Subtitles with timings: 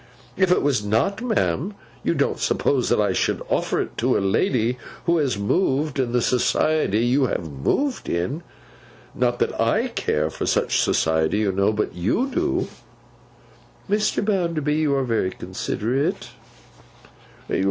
[0.35, 4.19] 'If it was not, ma'am, you don't suppose that I should offer it to a
[4.19, 8.41] lady who has moved in the society you have moved in.
[9.13, 11.71] Not that I care for such society, you know!
[11.71, 12.67] But you do.'
[13.87, 14.25] 'Mr.
[14.25, 16.29] Bounderby, you are very considerate.